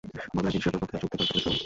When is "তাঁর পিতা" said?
0.99-1.17